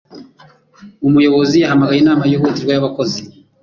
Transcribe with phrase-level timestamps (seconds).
[1.07, 3.21] Umuyobozi yahamagaye inama yihutirwa y abakozi.